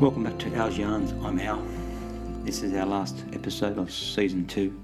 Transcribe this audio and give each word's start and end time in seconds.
Welcome 0.00 0.24
back 0.24 0.38
to 0.38 0.54
Al's 0.54 0.78
Yarns. 0.78 1.12
I'm 1.22 1.38
Al. 1.40 1.62
This 2.42 2.62
is 2.62 2.72
our 2.72 2.86
last 2.86 3.22
episode 3.34 3.76
of 3.76 3.92
season 3.92 4.46
two, 4.46 4.80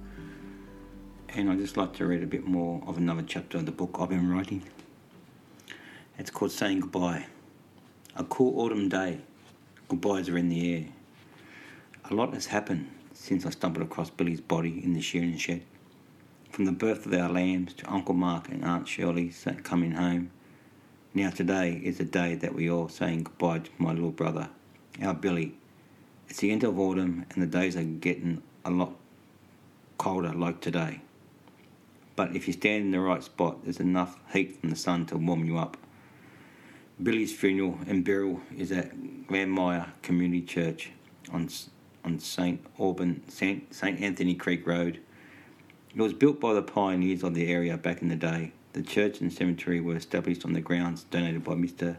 and 1.31 1.51
I'd 1.51 1.57
just 1.57 1.79
like 1.79 1.95
to 1.95 2.05
read 2.05 2.23
a 2.23 2.27
bit 2.27 2.47
more 2.47 2.83
of 2.87 2.99
another 2.99 3.23
chapter 3.23 3.57
of 3.57 3.65
the 3.65 3.73
book 3.73 3.97
I've 3.99 4.11
been 4.11 4.31
writing. 4.31 4.63
It's 6.19 6.29
called 6.29 6.53
Saying 6.53 6.81
Goodbye. 6.81 7.25
A 8.17 8.25
cool 8.25 8.61
autumn 8.61 8.91
day. 8.91 9.21
Goodbyes 9.89 10.29
are 10.29 10.37
in 10.37 10.51
the 10.51 10.75
air. 10.75 10.85
A 12.11 12.15
lot 12.15 12.35
has 12.35 12.45
happened 12.45 12.91
since 13.15 13.47
I 13.47 13.51
stumbled 13.51 13.87
across 13.87 14.11
Billy's 14.11 14.43
body 14.43 14.85
in 14.85 14.93
the 14.93 15.01
shearing 15.01 15.39
shed. 15.39 15.63
From 16.51 16.67
the 16.67 16.73
birth 16.73 17.07
of 17.07 17.15
our 17.15 17.31
lambs 17.31 17.73
to 17.73 17.91
Uncle 17.91 18.13
Mark 18.13 18.51
and 18.51 18.63
Aunt 18.63 18.87
Shirley's 18.87 19.47
coming 19.63 19.93
home. 19.93 20.31
Now 21.15 21.31
today 21.31 21.81
is 21.83 21.97
the 21.97 22.05
day 22.05 22.35
that 22.35 22.55
we 22.55 22.71
all 22.71 22.91
saying 22.91 23.23
goodbye 23.23 23.61
to 23.61 23.71
my 23.79 23.95
little 23.95 24.11
brother 24.11 24.51
our 25.03 25.15
Billy. 25.15 25.55
It's 26.29 26.41
the 26.41 26.51
end 26.51 26.65
of 26.65 26.79
autumn 26.79 27.25
and 27.31 27.43
the 27.43 27.47
days 27.47 27.77
are 27.77 27.83
getting 27.83 28.43
a 28.65 28.71
lot 28.71 28.93
colder 29.99 30.33
like 30.33 30.61
today. 30.61 31.01
But 32.17 32.35
if 32.35 32.47
you 32.47 32.53
stand 32.53 32.85
in 32.85 32.91
the 32.91 33.01
right 33.01 33.23
spot, 33.23 33.65
there's 33.65 33.81
enough 33.81 34.19
heat 34.33 34.61
from 34.61 34.71
the 34.71 34.77
sun 34.77 35.07
to 35.07 35.17
warm 35.17 35.45
you 35.45 35.59
up. 35.59 35.77
Billy's 37.03 37.35
funeral 37.35 37.79
and 37.87 38.05
burial 38.05 38.41
is 38.57 38.73
at 38.73 38.97
Glanmire 39.27 39.89
Community 40.03 40.43
Church 40.43 40.91
on 41.31 41.49
on 42.05 42.19
St. 42.21 42.65
Auburn, 42.79 43.23
St. 43.29 43.75
St. 43.75 44.01
Anthony 44.01 44.35
Creek 44.35 44.67
Road. 44.67 45.01
It 45.95 46.01
was 46.01 46.13
built 46.13 46.41
by 46.41 46.55
the 46.55 46.63
pioneers 46.63 47.23
of 47.23 47.35
the 47.35 47.51
area 47.51 47.77
back 47.77 48.01
in 48.01 48.09
the 48.09 48.17
day. 48.17 48.53
The 48.75 48.83
church 48.83 49.21
and 49.21 49.33
cemetery 49.33 49.81
were 49.81 49.97
established 49.97 50.45
on 50.45 50.53
the 50.53 50.61
grounds 50.61 51.05
donated 51.05 51.43
by 51.43 51.55
Mr. 51.55 51.97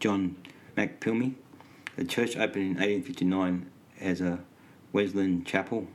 John 0.00 0.36
McPilmy 0.76 1.34
the 1.96 2.04
church 2.04 2.36
opened 2.36 2.64
in 2.64 2.74
1859 2.74 3.70
as 4.00 4.20
a 4.20 4.40
Wesleyan 4.92 5.44
chapel. 5.44 5.86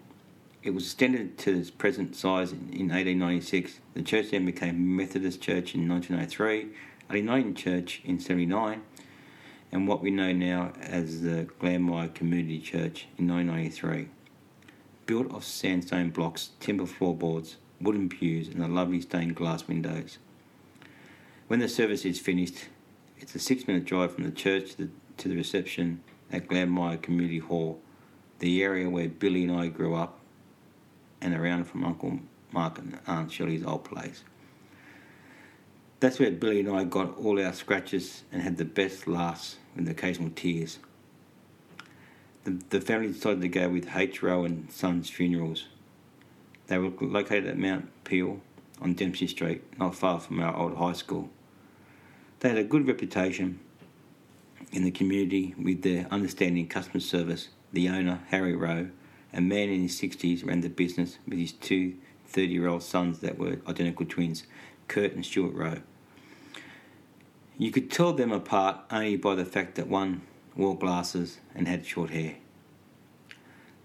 It 0.63 0.71
was 0.71 0.85
extended 0.85 1.37
to 1.39 1.57
its 1.57 1.71
present 1.71 2.15
size 2.15 2.51
in 2.51 2.89
1896. 2.89 3.79
The 3.93 4.01
church 4.01 4.31
then 4.31 4.45
became 4.45 4.95
Methodist 4.95 5.41
Church 5.41 5.75
in 5.75 5.87
1903, 5.87 6.69
a 7.09 7.17
Uniting 7.17 7.55
Church 7.55 8.01
in 8.03 8.19
79, 8.19 8.81
and 9.71 9.87
what 9.87 10.01
we 10.01 10.11
know 10.11 10.33
now 10.33 10.73
as 10.81 11.21
the 11.21 11.47
Glanmire 11.61 12.13
Community 12.13 12.59
Church 12.59 13.07
in 13.17 13.27
1993. 13.27 14.09
Built 15.05 15.33
of 15.33 15.43
sandstone 15.43 16.09
blocks, 16.09 16.51
timber 16.59 16.85
floorboards, 16.85 17.57
wooden 17.81 18.09
pews, 18.09 18.47
and 18.47 18.61
the 18.61 18.67
lovely 18.67 19.01
stained 19.01 19.35
glass 19.35 19.67
windows. 19.67 20.17
When 21.47 21.59
the 21.59 21.69
service 21.69 22.05
is 22.05 22.19
finished, 22.19 22.67
it's 23.17 23.33
a 23.33 23.39
six 23.39 23.67
minute 23.67 23.85
drive 23.85 24.13
from 24.13 24.23
the 24.23 24.31
church 24.31 24.71
to 24.71 24.85
the 24.85 24.89
to 25.19 25.27
the 25.27 25.35
reception 25.35 26.01
at 26.31 26.47
Glanmire 26.47 27.01
Community 27.01 27.39
Hall, 27.39 27.79
the 28.39 28.63
area 28.63 28.89
where 28.89 29.07
Billy 29.07 29.43
and 29.43 29.51
I 29.51 29.67
grew 29.67 29.95
up, 29.95 30.19
and 31.21 31.33
around 31.33 31.65
from 31.65 31.83
Uncle 31.83 32.19
Mark 32.51 32.79
and 32.79 32.97
Aunt 33.05 33.31
Shirley's 33.31 33.63
old 33.63 33.83
place. 33.83 34.23
That's 35.99 36.17
where 36.17 36.31
Billy 36.31 36.61
and 36.61 36.69
I 36.69 36.85
got 36.85 37.17
all 37.17 37.43
our 37.43 37.53
scratches 37.53 38.23
and 38.31 38.41
had 38.41 38.57
the 38.57 38.65
best 38.65 39.07
laughs 39.07 39.57
with 39.75 39.89
occasional 39.89 40.31
tears. 40.33 40.79
The, 42.45 42.57
the 42.69 42.79
family 42.79 43.09
decided 43.09 43.41
to 43.41 43.49
go 43.49 43.67
with 43.67 43.89
H. 43.93 44.23
Rowe 44.23 44.45
and 44.45 44.71
Sons 44.71 45.09
funerals. 45.09 45.67
They 46.67 46.77
were 46.77 46.91
located 47.01 47.47
at 47.47 47.57
Mount 47.57 47.89
Peel 48.05 48.39
on 48.81 48.93
Dempsey 48.93 49.27
Street, 49.27 49.61
not 49.77 49.95
far 49.95 50.21
from 50.21 50.39
our 50.39 50.55
old 50.55 50.77
high 50.77 50.93
school. 50.93 51.29
They 52.39 52.49
had 52.49 52.57
a 52.57 52.63
good 52.63 52.87
reputation 52.87 53.59
in 54.71 54.83
the 54.83 54.91
community 54.91 55.55
with 55.57 55.81
their 55.81 56.07
understanding 56.11 56.67
customer 56.67 56.99
service. 56.99 57.49
The 57.73 57.89
owner, 57.89 58.21
Harry 58.29 58.55
Rowe, 58.55 58.89
a 59.33 59.41
man 59.41 59.69
in 59.69 59.81
his 59.81 59.99
60s, 59.99 60.45
ran 60.45 60.61
the 60.61 60.69
business 60.69 61.19
with 61.27 61.39
his 61.39 61.51
two 61.51 61.95
30 62.27 62.47
year 62.47 62.67
old 62.67 62.83
sons 62.83 63.19
that 63.19 63.37
were 63.37 63.59
identical 63.67 64.05
twins, 64.05 64.43
Kurt 64.87 65.13
and 65.13 65.25
Stuart 65.25 65.53
Rowe. 65.53 65.81
You 67.57 67.71
could 67.71 67.91
tell 67.91 68.13
them 68.13 68.31
apart 68.31 68.81
only 68.91 69.17
by 69.17 69.35
the 69.35 69.45
fact 69.45 69.75
that 69.75 69.87
one 69.87 70.21
wore 70.55 70.77
glasses 70.77 71.39
and 71.53 71.67
had 71.67 71.85
short 71.85 72.11
hair. 72.11 72.35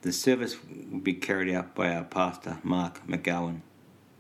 The 0.03 0.13
service 0.13 0.59
would 0.63 1.03
be 1.03 1.15
carried 1.15 1.53
out 1.53 1.75
by 1.75 1.95
our 1.95 2.05
pastor, 2.05 2.59
Mark 2.63 3.07
McGowan. 3.07 3.63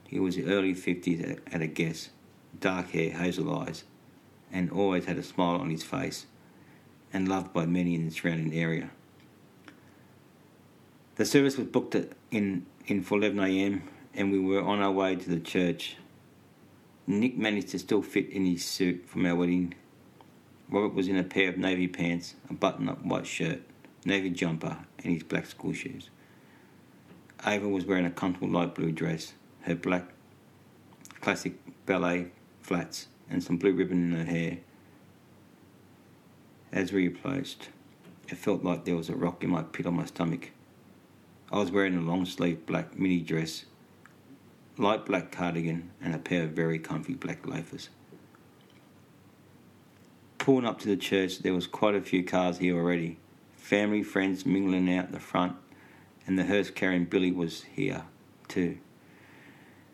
He 0.08 0.18
was 0.18 0.38
early 0.38 0.74
50s 0.74 1.40
at 1.52 1.60
a 1.60 1.66
guess, 1.66 2.10
dark 2.58 2.90
hair, 2.90 3.10
hazel 3.10 3.54
eyes, 3.54 3.84
and 4.50 4.70
always 4.70 5.04
had 5.04 5.18
a 5.18 5.22
smile 5.22 5.56
on 5.56 5.70
his 5.70 5.82
face 5.82 6.26
and 7.14 7.28
loved 7.28 7.52
by 7.52 7.64
many 7.64 7.94
in 7.94 8.04
the 8.04 8.10
surrounding 8.10 8.52
area. 8.52 8.90
The 11.14 11.24
service 11.24 11.56
was 11.56 11.68
booked 11.68 11.96
in, 12.32 12.66
in 12.86 13.02
for 13.02 13.16
11 13.16 13.38
a.m. 13.38 13.84
and 14.12 14.32
we 14.32 14.40
were 14.40 14.60
on 14.60 14.80
our 14.80 14.90
way 14.90 15.14
to 15.14 15.30
the 15.30 15.38
church. 15.38 15.96
Nick 17.06 17.38
managed 17.38 17.68
to 17.68 17.78
still 17.78 18.02
fit 18.02 18.28
in 18.30 18.44
his 18.44 18.64
suit 18.64 19.08
from 19.08 19.24
our 19.24 19.36
wedding. 19.36 19.74
Robert 20.68 20.94
was 20.94 21.06
in 21.06 21.16
a 21.16 21.22
pair 21.22 21.48
of 21.48 21.56
navy 21.56 21.86
pants, 21.86 22.34
a 22.50 22.52
button 22.52 22.88
up 22.88 23.04
white 23.04 23.26
shirt, 23.26 23.62
navy 24.04 24.30
jumper, 24.30 24.76
and 25.04 25.14
his 25.14 25.22
black 25.22 25.46
school 25.46 25.72
shoes. 25.72 26.10
Ava 27.46 27.68
was 27.68 27.84
wearing 27.84 28.06
a 28.06 28.10
comfortable 28.10 28.48
light 28.48 28.74
blue 28.74 28.90
dress, 28.90 29.34
her 29.60 29.76
black 29.76 30.08
classic 31.20 31.54
ballet 31.86 32.32
flats, 32.62 33.06
and 33.30 33.44
some 33.44 33.56
blue 33.56 33.72
ribbon 33.72 34.12
in 34.12 34.18
her 34.18 34.24
hair 34.24 34.58
as 36.74 36.92
we 36.92 37.06
approached, 37.06 37.68
it 38.28 38.36
felt 38.36 38.64
like 38.64 38.84
there 38.84 38.96
was 38.96 39.08
a 39.08 39.14
rock 39.14 39.44
in 39.44 39.50
my 39.50 39.62
pit 39.62 39.86
on 39.86 39.94
my 39.94 40.04
stomach. 40.04 40.50
I 41.52 41.58
was 41.58 41.70
wearing 41.70 41.96
a 41.96 42.00
long 42.00 42.26
sleeved 42.26 42.66
black 42.66 42.98
mini 42.98 43.20
dress, 43.20 43.64
light 44.76 45.06
black 45.06 45.30
cardigan, 45.30 45.92
and 46.02 46.14
a 46.14 46.18
pair 46.18 46.42
of 46.42 46.50
very 46.50 46.80
comfy 46.80 47.14
black 47.14 47.46
loafers. 47.46 47.90
Pulling 50.38 50.66
up 50.66 50.80
to 50.80 50.88
the 50.88 50.96
church, 50.96 51.38
there 51.38 51.54
was 51.54 51.68
quite 51.68 51.94
a 51.94 52.00
few 52.00 52.24
cars 52.24 52.58
here 52.58 52.76
already. 52.76 53.18
Family, 53.56 54.02
friends 54.02 54.44
mingling 54.44 54.92
out 54.92 55.12
the 55.12 55.20
front, 55.20 55.54
and 56.26 56.36
the 56.36 56.44
hearse 56.44 56.70
carrying 56.70 57.04
Billy 57.04 57.30
was 57.30 57.62
here 57.62 58.02
too. 58.48 58.78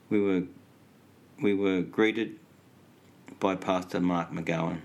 We 0.08 0.20
were 0.20 0.44
we 1.42 1.52
were 1.52 1.82
greeted 1.82 2.38
by 3.38 3.56
Pastor 3.56 4.00
Mark 4.00 4.32
McGowan. 4.32 4.80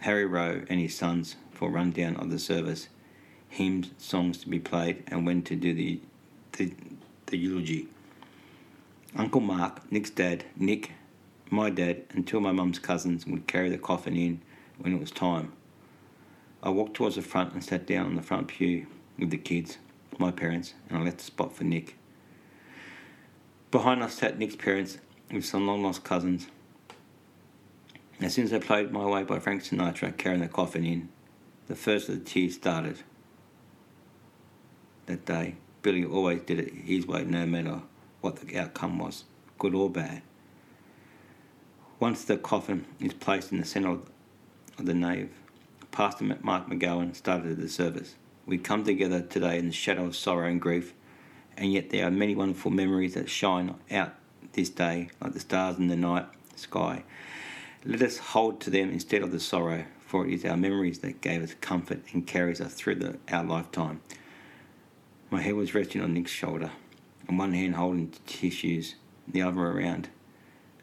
Harry 0.00 0.26
Rowe 0.26 0.62
and 0.68 0.80
his 0.80 0.96
sons 0.96 1.36
for 1.50 1.70
rundown 1.70 2.16
of 2.16 2.30
the 2.30 2.38
service, 2.38 2.88
hymns, 3.48 3.90
songs 3.98 4.38
to 4.38 4.48
be 4.48 4.58
played, 4.58 5.02
and 5.06 5.26
when 5.26 5.42
to 5.42 5.56
do 5.56 5.72
the, 5.72 6.00
the, 6.52 6.72
the 7.26 7.38
eulogy. 7.38 7.88
Uncle 9.16 9.40
Mark, 9.40 9.90
Nick's 9.90 10.10
dad, 10.10 10.44
Nick, 10.56 10.92
my 11.50 11.70
dad, 11.70 12.02
and 12.10 12.26
two 12.26 12.36
of 12.36 12.42
my 12.42 12.52
mum's 12.52 12.78
cousins 12.78 13.26
would 13.26 13.46
carry 13.46 13.70
the 13.70 13.78
coffin 13.78 14.16
in 14.16 14.42
when 14.78 14.92
it 14.92 15.00
was 15.00 15.10
time. 15.10 15.52
I 16.62 16.70
walked 16.70 16.94
towards 16.94 17.16
the 17.16 17.22
front 17.22 17.54
and 17.54 17.64
sat 17.64 17.86
down 17.86 18.06
on 18.06 18.16
the 18.16 18.22
front 18.22 18.48
pew 18.48 18.86
with 19.18 19.30
the 19.30 19.38
kids, 19.38 19.78
my 20.18 20.30
parents, 20.30 20.74
and 20.88 20.98
I 20.98 21.02
left 21.02 21.20
a 21.20 21.24
spot 21.24 21.54
for 21.54 21.64
Nick. 21.64 21.96
Behind 23.70 24.02
us 24.02 24.14
sat 24.14 24.38
Nick's 24.38 24.56
parents 24.56 24.98
with 25.32 25.44
some 25.44 25.66
long 25.66 25.82
lost 25.82 26.04
cousins. 26.04 26.48
As 28.18 28.32
soon 28.32 28.46
as 28.46 28.52
I 28.54 28.58
played 28.60 28.92
My 28.92 29.04
Way 29.04 29.24
by 29.24 29.38
Frank 29.38 29.62
Sinatra 29.62 30.16
carrying 30.16 30.40
the 30.40 30.48
coffin 30.48 30.86
in, 30.86 31.10
the 31.66 31.74
first 31.74 32.08
of 32.08 32.18
the 32.18 32.24
tears 32.24 32.54
started. 32.54 33.00
That 35.04 35.26
day, 35.26 35.56
Billy 35.82 36.02
always 36.02 36.40
did 36.40 36.58
it 36.58 36.72
his 36.72 37.06
way 37.06 37.24
no 37.24 37.44
matter 37.44 37.82
what 38.22 38.36
the 38.36 38.58
outcome 38.58 38.98
was, 38.98 39.24
good 39.58 39.74
or 39.74 39.90
bad. 39.90 40.22
Once 42.00 42.24
the 42.24 42.38
coffin 42.38 42.86
is 43.00 43.12
placed 43.12 43.52
in 43.52 43.60
the 43.60 43.66
centre 43.66 43.90
of 43.90 44.10
the 44.78 44.94
nave, 44.94 45.30
Pastor 45.90 46.24
Mark 46.40 46.68
McGowan 46.68 47.14
started 47.14 47.58
the 47.58 47.68
service. 47.68 48.14
We 48.46 48.56
come 48.56 48.82
together 48.82 49.20
today 49.20 49.58
in 49.58 49.66
the 49.66 49.72
shadow 49.72 50.06
of 50.06 50.16
sorrow 50.16 50.48
and 50.48 50.60
grief, 50.60 50.94
and 51.54 51.70
yet 51.70 51.90
there 51.90 52.06
are 52.06 52.10
many 52.10 52.34
wonderful 52.34 52.70
memories 52.70 53.12
that 53.12 53.28
shine 53.28 53.74
out 53.90 54.14
this 54.54 54.70
day 54.70 55.10
like 55.20 55.34
the 55.34 55.40
stars 55.40 55.76
in 55.76 55.88
the 55.88 55.96
night 55.96 56.26
sky 56.54 57.02
let 57.86 58.02
us 58.02 58.18
hold 58.18 58.60
to 58.60 58.70
them 58.70 58.90
instead 58.90 59.22
of 59.22 59.30
the 59.30 59.38
sorrow, 59.38 59.84
for 60.00 60.26
it 60.26 60.32
is 60.32 60.44
our 60.44 60.56
memories 60.56 60.98
that 60.98 61.20
gave 61.20 61.40
us 61.40 61.54
comfort 61.60 62.02
and 62.12 62.26
carries 62.26 62.60
us 62.60 62.74
through 62.74 62.96
the, 62.96 63.16
our 63.30 63.44
lifetime. 63.44 64.00
My 65.30 65.40
head 65.40 65.54
was 65.54 65.72
resting 65.72 66.02
on 66.02 66.12
Nick's 66.12 66.32
shoulder, 66.32 66.72
and 67.28 67.38
one 67.38 67.52
hand 67.52 67.76
holding 67.76 68.12
tissues, 68.26 68.96
the 69.28 69.42
other 69.42 69.60
around. 69.60 70.08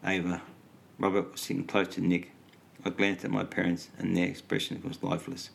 Ava, 0.02 0.40
Robert 0.98 1.32
was 1.32 1.42
sitting 1.42 1.64
close 1.64 1.88
to 1.88 2.00
Nick. 2.00 2.30
I 2.86 2.90
glanced 2.90 3.24
at 3.24 3.30
my 3.30 3.44
parents, 3.44 3.90
and 3.98 4.16
their 4.16 4.26
expression 4.26 4.80
was 4.82 5.02
lifeless. 5.02 5.50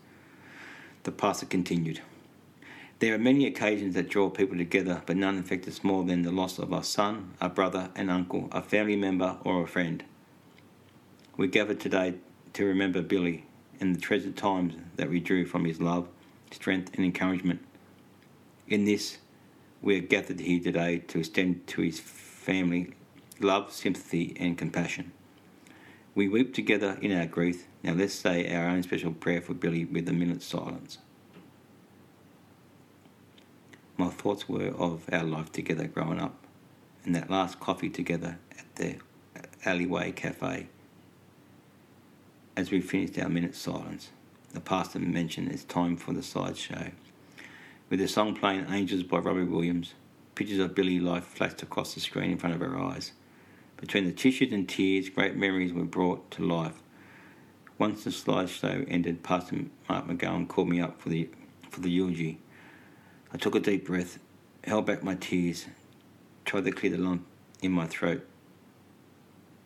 The 1.04 1.12
pastor 1.12 1.48
continued. 1.48 2.02
There 3.00 3.16
are 3.16 3.20
many 3.20 3.48
occasions 3.48 3.96
that 3.96 4.10
draw 4.10 4.30
people 4.30 4.58
together, 4.58 5.02
but 5.06 5.16
none 5.16 5.40
affect 5.40 5.68
us 5.68 5.84
more 5.84 6.04
than 6.04 6.22
the 6.22 6.32
loss 6.32 6.60
of 6.60 6.72
a 6.72 6.84
son, 6.84 7.34
a 7.42 7.50
brother, 7.50 7.90
an 7.96 8.12
uncle, 8.12 8.50
a 8.52 8.62
family 8.62 8.96
member, 8.96 9.38
or 9.44 9.64
a 9.64 9.68
friend. 9.68 10.04
We 11.40 11.48
gather 11.48 11.74
today 11.74 12.16
to 12.52 12.66
remember 12.66 13.02
Billy 13.02 13.46
and 13.80 13.96
the 13.96 14.02
treasured 14.02 14.36
times 14.36 14.74
that 14.98 15.10
we 15.10 15.22
drew 15.22 15.46
from 15.46 15.64
his 15.64 15.80
love, 15.80 16.10
strength, 16.52 16.94
and 16.96 17.06
encouragement. 17.06 17.62
In 18.68 18.84
this, 18.84 19.20
we 19.82 19.96
are 19.96 20.02
gathered 20.02 20.42
here 20.42 20.62
today 20.62 20.98
to 20.98 21.20
extend 21.20 21.66
to 21.68 21.82
his 21.82 21.98
family 21.98 22.92
love, 23.40 23.72
sympathy, 23.72 24.36
and 24.38 24.58
compassion. 24.58 25.14
We 26.14 26.28
weep 26.28 26.54
together 26.54 26.98
in 27.02 27.18
our 27.18 27.26
grief. 27.26 27.68
Now 27.84 27.94
let's 27.94 28.16
say 28.16 28.54
our 28.54 28.68
own 28.68 28.84
special 28.84 29.14
prayer 29.14 29.40
for 29.40 29.54
Billy 29.54 29.86
with 29.86 30.10
a 30.10 30.14
minute's 30.14 30.46
silence. 30.46 30.98
My 33.96 34.10
thoughts 34.10 34.50
were 34.50 34.74
of 34.78 35.06
our 35.10 35.24
life 35.24 35.54
together 35.54 35.88
growing 35.88 36.20
up 36.20 36.36
and 37.06 37.16
that 37.16 37.30
last 37.30 37.62
coffee 37.62 37.90
together 37.90 38.40
at 38.58 38.76
the 38.76 38.98
alleyway 39.64 40.12
cafe 40.12 40.68
as 42.60 42.72
we 42.72 42.82
finished 42.82 43.18
our 43.18 43.30
minute's 43.30 43.58
silence. 43.58 44.10
The 44.52 44.60
pastor 44.60 45.00
mentioned 45.00 45.50
it's 45.50 45.64
time 45.64 45.96
for 45.96 46.12
the 46.12 46.20
slideshow. 46.20 46.92
With 47.90 48.00
the 48.00 48.08
song 48.08 48.36
playing 48.36 48.66
Angels 48.70 49.04
by 49.04 49.20
Robbie 49.20 49.46
Williams, 49.46 49.94
pictures 50.36 50.60
of 50.60 50.76
Billy 50.76 51.00
life 51.00 51.24
flashed 51.24 51.64
across 51.64 51.94
the 51.94 52.02
screen 52.02 52.32
in 52.32 52.38
front 52.38 52.56
of 52.56 52.62
our 52.62 52.78
eyes. 52.78 53.14
Between 53.78 54.04
the 54.04 54.12
tissues 54.12 54.52
and 54.52 54.68
tears, 54.68 55.08
great 55.08 55.38
memories 55.38 55.72
were 55.72 55.86
brought 55.86 56.30
to 56.32 56.46
life. 56.46 56.82
Once 57.78 58.04
the 58.04 58.10
slideshow 58.10 58.86
ended, 58.90 59.24
Pastor 59.24 59.64
Mark 59.88 60.08
McGowan 60.08 60.46
called 60.46 60.68
me 60.68 60.82
up 60.82 61.00
for 61.00 61.08
the 61.08 61.30
for 61.70 61.80
the 61.80 61.90
eulogy. 61.90 62.40
I 63.32 63.38
took 63.38 63.56
a 63.56 63.62
deep 63.62 63.86
breath, 63.86 64.20
held 64.66 64.86
back 64.86 65.02
my 65.02 65.16
tears, 65.16 65.68
tried 66.44 66.66
to 66.66 66.72
clear 66.72 66.92
the 66.92 66.98
lump 66.98 67.26
in 67.62 67.72
my 67.72 67.88
throat, 67.88 68.28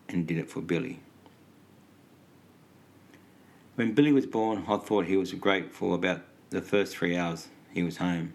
and 0.08 0.28
did 0.28 0.38
it 0.38 0.48
for 0.48 0.60
Billy. 0.60 1.00
When 3.76 3.92
Billy 3.92 4.12
was 4.12 4.26
born, 4.26 4.64
I 4.68 4.76
thought 4.76 5.06
he 5.06 5.16
was 5.16 5.32
grateful 5.32 5.94
about 5.94 6.22
the 6.50 6.62
first 6.62 6.96
three 6.96 7.16
hours 7.16 7.48
he 7.72 7.82
was 7.82 7.96
home 7.96 8.34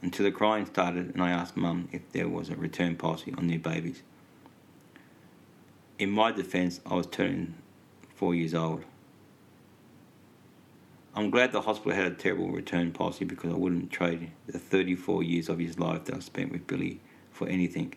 until 0.00 0.24
the 0.24 0.32
crying 0.32 0.64
started 0.64 1.12
and 1.12 1.22
I 1.22 1.32
asked 1.32 1.54
Mum 1.54 1.88
if 1.92 2.10
there 2.12 2.28
was 2.30 2.48
a 2.48 2.56
return 2.56 2.96
policy 2.96 3.34
on 3.36 3.46
new 3.46 3.58
babies. 3.58 4.02
In 5.98 6.10
my 6.10 6.32
defence, 6.32 6.80
I 6.86 6.94
was 6.94 7.06
turning 7.06 7.56
four 8.14 8.34
years 8.34 8.54
old. 8.54 8.84
I'm 11.14 11.28
glad 11.28 11.52
the 11.52 11.60
hospital 11.60 11.92
had 11.92 12.10
a 12.10 12.14
terrible 12.14 12.50
return 12.50 12.90
policy 12.90 13.26
because 13.26 13.52
I 13.52 13.56
wouldn't 13.56 13.90
trade 13.90 14.30
the 14.46 14.58
34 14.58 15.22
years 15.24 15.50
of 15.50 15.58
his 15.58 15.78
life 15.78 16.06
that 16.06 16.16
I 16.16 16.20
spent 16.20 16.50
with 16.50 16.66
Billy 16.66 17.00
for 17.30 17.46
anything. 17.48 17.92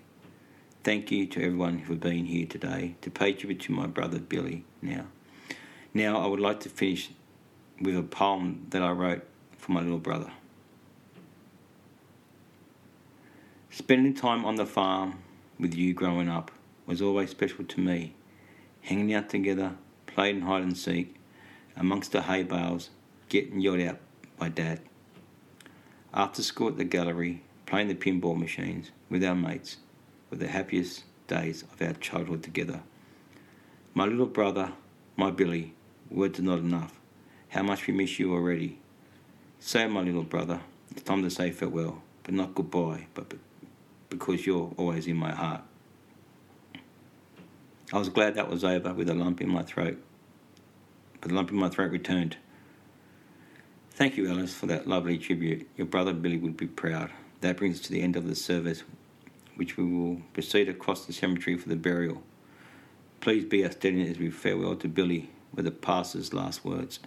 Thank 0.84 1.12
you 1.12 1.28
to 1.28 1.44
everyone 1.44 1.82
for 1.86 1.96
being 1.96 2.26
here 2.26 2.46
today 2.46 2.96
to 3.02 3.10
pay 3.10 3.32
tribute 3.32 3.62
to 3.62 3.72
my 3.72 3.88
brother 3.88 4.20
Billy 4.20 4.66
now. 4.82 5.06
Now 5.98 6.20
I 6.20 6.28
would 6.28 6.40
like 6.40 6.60
to 6.60 6.70
finish 6.70 7.10
with 7.82 7.98
a 7.98 8.04
poem 8.04 8.68
that 8.70 8.84
I 8.84 8.92
wrote 8.92 9.24
for 9.58 9.72
my 9.72 9.82
little 9.82 9.98
brother. 9.98 10.32
Spending 13.72 14.14
time 14.14 14.46
on 14.46 14.58
the 14.58 14.68
farm 14.68 15.24
with 15.60 15.74
you 15.74 15.96
growing 15.96 16.30
up 16.30 16.52
was 16.86 17.02
always 17.02 17.32
special 17.32 17.66
to 17.66 17.80
me. 17.80 18.14
Hanging 18.84 19.12
out 19.16 19.30
together, 19.30 19.72
playing 20.06 20.42
hide 20.42 20.62
and 20.62 20.78
seek 20.78 21.16
amongst 21.76 22.12
the 22.12 22.22
hay 22.22 22.44
bales, 22.44 22.92
getting 23.28 23.60
yelled 23.60 23.80
at 23.80 24.00
by 24.38 24.50
Dad. 24.50 24.82
After 26.14 26.44
school 26.44 26.68
at 26.68 26.78
the 26.78 26.84
gallery, 26.84 27.42
playing 27.66 27.88
the 27.88 27.96
pinball 27.96 28.38
machines 28.38 28.92
with 29.10 29.24
our 29.24 29.34
mates 29.34 29.78
were 30.30 30.38
the 30.38 30.48
happiest 30.48 31.06
days 31.26 31.64
of 31.64 31.82
our 31.82 31.94
childhood 31.94 32.44
together. 32.44 32.82
My 33.96 34.06
little 34.06 34.28
brother, 34.28 34.74
my 35.16 35.32
Billy, 35.32 35.74
words 36.10 36.40
are 36.40 36.44
not 36.44 36.60
enough. 36.60 37.00
How 37.50 37.64
much 37.64 37.88
we 37.88 37.94
miss 37.94 38.20
you 38.20 38.34
already. 38.34 38.80
Say, 39.60 39.88
my 39.88 40.02
little 40.02 40.24
brother, 40.24 40.62
it's 40.92 41.02
time 41.02 41.24
to 41.24 41.30
say 41.30 41.52
farewell, 41.52 42.02
but 42.24 42.34
not 42.34 42.54
goodbye, 42.54 43.08
but 43.14 43.34
because 44.10 44.46
you're 44.46 44.72
always 44.78 45.08
in 45.08 45.18
my 45.18 45.32
heart. 45.32 45.62
I 47.92 47.98
was 47.98 48.10
glad 48.10 48.36
that 48.36 48.50
was 48.50 48.64
over 48.64 48.94
with 48.94 49.10
a 49.10 49.14
lump 49.14 49.42
in 49.42 49.50
my 49.50 49.64
throat, 49.64 49.98
but 51.22 51.30
the 51.30 51.36
lump 51.36 51.52
in 51.52 51.58
my 51.58 51.70
throat 51.70 51.92
returned. 51.92 52.38
Thank 53.92 54.18
you, 54.18 54.30
Alice, 54.30 54.54
for 54.54 54.68
that 54.68 54.88
lovely 54.88 55.18
tribute. 55.18 55.68
Your 55.78 55.88
brother 55.88 56.14
Billy 56.14 56.38
would 56.38 56.58
be 56.58 56.68
proud. 56.68 57.12
That 57.42 57.58
brings 57.58 57.80
us 57.80 57.86
to 57.88 57.92
the 57.92 58.02
end 58.02 58.16
of 58.16 58.28
the 58.28 58.36
service, 58.36 58.84
which 59.56 59.78
we 59.78 59.86
will 59.86 60.22
proceed 60.34 60.70
across 60.70 61.06
the 61.06 61.14
cemetery 61.14 61.58
for 61.58 61.70
the 61.70 61.76
burial. 61.76 62.22
Please 63.22 63.46
be 63.46 63.64
our 63.64 63.72
steady 63.72 64.08
as 64.10 64.20
we 64.20 64.30
farewell 64.30 64.76
to 64.76 64.88
Billy, 64.88 65.32
were 65.58 65.64
the 65.64 65.72
pastor's 65.72 66.34
last 66.34 66.64
words. 66.64 67.00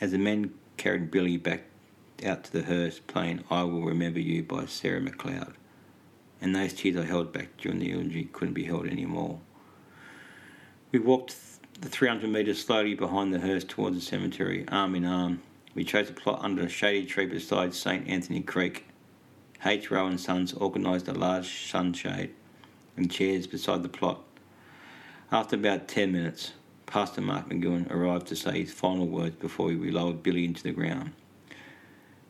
As 0.00 0.12
the 0.12 0.18
men 0.18 0.54
carried 0.76 1.10
Billy 1.10 1.36
back 1.36 1.64
out 2.24 2.44
to 2.44 2.52
the 2.52 2.62
hearse, 2.62 3.00
playing 3.00 3.42
I 3.50 3.64
Will 3.64 3.82
Remember 3.82 4.20
You 4.20 4.44
by 4.44 4.66
Sarah 4.66 5.00
McLeod 5.00 5.54
and 6.40 6.54
those 6.54 6.72
tears 6.72 6.96
I 6.96 7.04
held 7.04 7.32
back 7.32 7.56
during 7.58 7.78
the 7.78 7.86
eulogy 7.86 8.24
couldn't 8.32 8.54
be 8.54 8.64
held 8.64 8.86
anymore. 8.86 9.40
We 10.92 10.98
walked 10.98 11.36
the 11.80 11.88
300 11.88 12.28
metres 12.28 12.62
slowly 12.62 12.94
behind 12.94 13.32
the 13.32 13.40
hearse 13.40 13.64
towards 13.64 13.96
the 13.96 14.02
cemetery, 14.02 14.64
arm 14.68 14.94
in 14.94 15.04
arm. 15.04 15.42
We 15.74 15.84
chose 15.84 16.10
a 16.10 16.12
plot 16.12 16.40
under 16.42 16.62
a 16.62 16.68
shady 16.68 17.06
tree 17.06 17.26
beside 17.26 17.74
St 17.74 18.08
Anthony 18.08 18.40
Creek. 18.40 18.86
H. 19.64 19.90
Rowe 19.90 20.06
and 20.06 20.18
Sons 20.18 20.54
organised 20.54 21.06
a 21.08 21.12
large 21.12 21.70
sunshade 21.70 22.34
and 22.96 23.10
chairs 23.10 23.46
beside 23.46 23.82
the 23.82 23.88
plot. 23.88 24.22
After 25.30 25.54
about 25.54 25.86
10 25.86 26.10
minutes, 26.12 26.52
Pastor 26.90 27.20
Mark 27.20 27.48
McGowan 27.48 27.88
arrived 27.88 28.26
to 28.26 28.36
say 28.36 28.62
his 28.62 28.72
final 28.72 29.06
words 29.06 29.36
before 29.36 29.66
we 29.66 29.92
lowered 29.92 30.24
Billy 30.24 30.44
into 30.44 30.64
the 30.64 30.72
ground. 30.72 31.12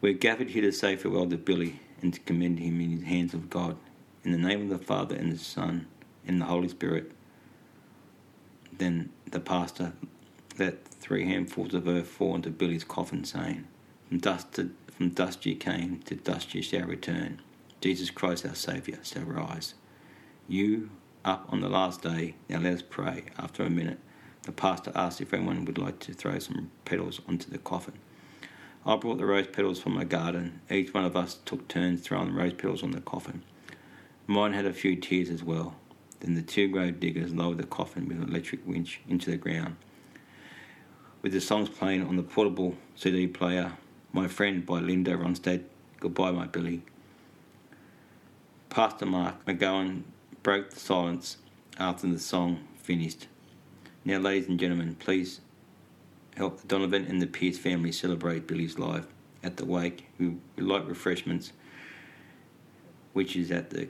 We're 0.02 0.12
gathered 0.12 0.50
here 0.50 0.60
to 0.60 0.70
say 0.70 0.96
farewell 0.96 1.26
to 1.30 1.38
Billy 1.38 1.80
and 2.02 2.12
to 2.12 2.20
commend 2.20 2.58
him 2.58 2.78
in 2.78 3.00
the 3.00 3.06
hands 3.06 3.32
of 3.32 3.48
God 3.48 3.78
in 4.22 4.32
the 4.32 4.38
name 4.38 4.60
of 4.60 4.68
the 4.68 4.84
Father 4.84 5.16
and 5.16 5.32
the 5.32 5.38
Son 5.38 5.86
and 6.26 6.42
the 6.42 6.44
Holy 6.44 6.68
Spirit. 6.68 7.12
Then 8.70 9.08
the 9.30 9.40
pastor 9.40 9.94
let 10.58 10.86
three 10.86 11.24
handfuls 11.24 11.72
of 11.72 11.88
earth 11.88 12.08
fall 12.08 12.34
into 12.34 12.50
Billy's 12.50 12.84
coffin, 12.84 13.24
saying, 13.24 13.66
From 14.10 14.18
dust 14.18 14.52
to, 14.52 14.72
from 14.92 15.08
dust 15.08 15.46
you 15.46 15.56
came, 15.56 16.00
to 16.00 16.16
dust 16.16 16.54
you 16.54 16.60
shall 16.60 16.84
return. 16.84 17.40
Jesus 17.80 18.10
Christ 18.10 18.44
our 18.44 18.54
Saviour 18.54 18.98
shall 19.02 19.22
rise. 19.22 19.72
You 20.48 20.90
up 21.24 21.46
on 21.48 21.62
the 21.62 21.70
last 21.70 22.02
day, 22.02 22.34
now 22.50 22.58
let 22.58 22.74
us 22.74 22.82
pray. 22.82 23.24
After 23.38 23.62
a 23.62 23.70
minute, 23.70 24.00
the 24.42 24.52
pastor 24.52 24.92
asked 24.94 25.20
if 25.20 25.34
anyone 25.34 25.64
would 25.64 25.78
like 25.78 25.98
to 26.00 26.14
throw 26.14 26.38
some 26.38 26.70
petals 26.84 27.20
onto 27.28 27.50
the 27.50 27.58
coffin. 27.58 27.94
I 28.86 28.96
brought 28.96 29.18
the 29.18 29.26
rose 29.26 29.46
petals 29.46 29.80
from 29.80 29.94
my 29.94 30.04
garden. 30.04 30.60
Each 30.70 30.94
one 30.94 31.04
of 31.04 31.16
us 31.16 31.38
took 31.44 31.68
turns 31.68 32.00
throwing 32.00 32.34
rose 32.34 32.54
petals 32.54 32.82
on 32.82 32.92
the 32.92 33.00
coffin. 33.00 33.42
Mine 34.26 34.54
had 34.54 34.64
a 34.64 34.72
few 34.72 34.96
tears 34.96 35.28
as 35.28 35.44
well. 35.44 35.74
Then 36.20 36.34
the 36.34 36.42
two 36.42 36.68
grave 36.68 37.00
diggers 37.00 37.34
lowered 37.34 37.58
the 37.58 37.64
coffin 37.64 38.08
with 38.08 38.16
an 38.16 38.28
electric 38.28 38.66
winch 38.66 39.00
into 39.08 39.30
the 39.30 39.36
ground. 39.36 39.76
With 41.22 41.32
the 41.32 41.40
songs 41.40 41.68
playing 41.68 42.06
on 42.06 42.16
the 42.16 42.22
portable 42.22 42.76
CD 42.94 43.26
player, 43.26 43.72
My 44.12 44.28
Friend 44.28 44.64
by 44.64 44.78
Linda 44.80 45.16
Ronstadt, 45.16 45.64
Goodbye 45.98 46.30
My 46.30 46.46
Billy. 46.46 46.82
Pastor 48.70 49.04
Mark 49.04 49.44
McGowan 49.44 50.04
broke 50.42 50.70
the 50.70 50.80
silence 50.80 51.36
after 51.78 52.06
the 52.06 52.18
song 52.18 52.60
finished. 52.76 53.26
Now, 54.02 54.18
ladies 54.18 54.48
and 54.48 54.58
gentlemen, 54.58 54.94
please 54.94 55.40
help 56.34 56.66
Donovan 56.66 57.04
and 57.04 57.20
the 57.20 57.26
Pierce 57.26 57.58
family 57.58 57.92
celebrate 57.92 58.46
Billy's 58.46 58.78
life 58.78 59.04
at 59.42 59.58
the 59.58 59.66
wake. 59.66 60.06
We 60.18 60.36
like 60.56 60.88
refreshments, 60.88 61.52
which 63.12 63.36
is 63.36 63.50
at 63.50 63.70
the 63.70 63.88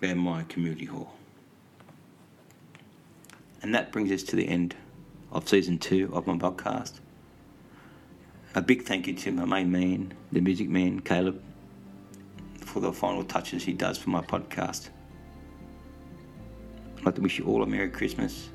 my 0.00 0.42
Community 0.44 0.86
Hall. 0.86 1.12
And 3.62 3.72
that 3.72 3.92
brings 3.92 4.10
us 4.10 4.24
to 4.24 4.36
the 4.36 4.48
end 4.48 4.74
of 5.30 5.48
season 5.48 5.78
two 5.78 6.10
of 6.12 6.26
my 6.26 6.36
podcast. 6.36 6.94
A 8.56 8.60
big 8.60 8.82
thank 8.82 9.06
you 9.06 9.14
to 9.14 9.30
my 9.30 9.44
main 9.44 9.70
man, 9.70 10.14
the 10.32 10.40
music 10.40 10.68
man, 10.68 11.00
Caleb, 11.00 11.40
for 12.60 12.80
the 12.80 12.92
final 12.92 13.22
touches 13.22 13.62
he 13.62 13.72
does 13.72 13.96
for 13.96 14.10
my 14.10 14.22
podcast. 14.22 14.88
I'd 16.96 17.06
like 17.06 17.14
to 17.14 17.20
wish 17.20 17.38
you 17.38 17.44
all 17.44 17.62
a 17.62 17.66
Merry 17.66 17.90
Christmas 17.90 18.48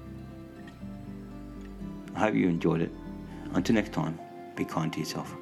hope 2.24 2.36
you 2.36 2.48
enjoyed 2.48 2.82
it. 2.82 2.92
Until 3.54 3.76
next 3.76 3.92
time, 3.92 4.18
be 4.56 4.64
kind 4.64 4.92
to 4.94 5.00
yourself. 5.00 5.36